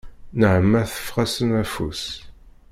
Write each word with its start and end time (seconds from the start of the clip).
Nneɛma 0.33 0.81
teffeɣ-asen 0.91 1.49
afus. 1.63 2.03